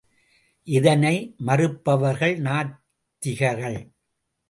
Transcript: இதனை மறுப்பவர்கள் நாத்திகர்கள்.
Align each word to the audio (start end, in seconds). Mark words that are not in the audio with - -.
இதனை 0.67 1.13
மறுப்பவர்கள் 1.45 2.35
நாத்திகர்கள். 2.39 3.79